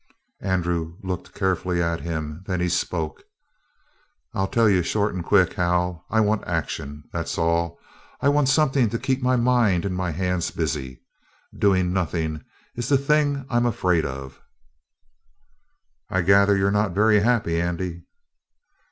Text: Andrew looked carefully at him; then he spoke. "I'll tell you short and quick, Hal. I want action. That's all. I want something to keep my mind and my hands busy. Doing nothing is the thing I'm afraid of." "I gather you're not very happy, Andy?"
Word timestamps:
Andrew 0.41 0.95
looked 1.03 1.35
carefully 1.35 1.79
at 1.79 2.01
him; 2.01 2.43
then 2.47 2.59
he 2.59 2.69
spoke. 2.69 3.21
"I'll 4.33 4.47
tell 4.47 4.67
you 4.67 4.81
short 4.81 5.13
and 5.13 5.23
quick, 5.23 5.53
Hal. 5.53 6.07
I 6.09 6.21
want 6.21 6.43
action. 6.47 7.03
That's 7.13 7.37
all. 7.37 7.77
I 8.19 8.27
want 8.27 8.49
something 8.49 8.89
to 8.89 8.97
keep 8.97 9.21
my 9.21 9.35
mind 9.35 9.85
and 9.85 9.95
my 9.95 10.09
hands 10.09 10.49
busy. 10.49 11.03
Doing 11.55 11.93
nothing 11.93 12.43
is 12.75 12.89
the 12.89 12.97
thing 12.97 13.45
I'm 13.47 13.67
afraid 13.67 14.03
of." 14.03 14.41
"I 16.09 16.21
gather 16.21 16.57
you're 16.57 16.71
not 16.71 16.95
very 16.95 17.19
happy, 17.19 17.61
Andy?" 17.61 18.01